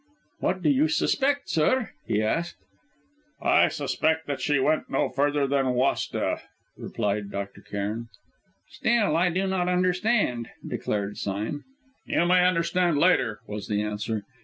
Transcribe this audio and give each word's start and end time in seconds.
"What 0.39 0.63
do 0.63 0.69
you 0.71 0.87
suspect, 0.87 1.47
sir?" 1.47 1.91
he 2.07 2.21
said. 2.21 2.53
"I 3.39 3.67
suspect 3.67 4.25
that 4.25 4.41
she 4.41 4.57
went 4.57 4.89
no 4.89 5.09
further 5.09 5.45
than 5.45 5.75
Wasta," 5.75 6.41
replied 6.75 7.29
Dr. 7.29 7.61
Cairn. 7.61 8.07
"Still 8.67 9.15
I 9.15 9.29
do 9.29 9.45
not 9.45 9.67
understand," 9.69 10.49
declared 10.67 11.17
Sime. 11.17 11.65
"You 12.07 12.25
may 12.25 12.43
understand 12.43 12.97
later," 12.97 13.41
was 13.45 13.67
the 13.67 13.83
answer. 13.83 14.23